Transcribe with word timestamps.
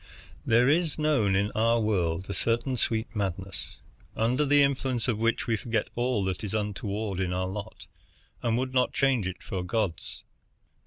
There 0.43 0.67
is 0.67 0.97
known 0.97 1.35
in 1.35 1.51
our 1.51 1.79
world 1.79 2.27
a 2.27 2.33
certain 2.33 2.75
sweet 2.75 3.15
madness, 3.15 3.77
under 4.15 4.47
the 4.47 4.63
influence 4.63 5.07
of 5.07 5.19
which 5.19 5.45
we 5.45 5.55
forget 5.55 5.91
all 5.93 6.23
that 6.23 6.43
is 6.43 6.55
untoward 6.55 7.19
in 7.19 7.31
our 7.31 7.45
lot, 7.45 7.85
and 8.41 8.57
would 8.57 8.73
not 8.73 8.93
change 8.93 9.27
it 9.27 9.43
for 9.43 9.59
a 9.59 9.63
god's. 9.63 10.23